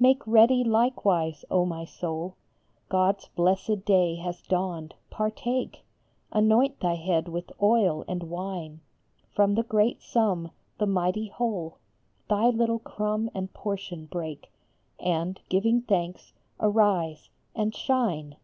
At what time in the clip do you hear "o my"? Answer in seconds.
1.48-1.84